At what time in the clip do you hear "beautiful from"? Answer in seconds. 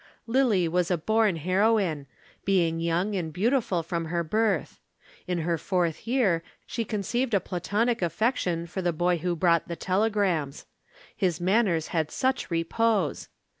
3.31-4.05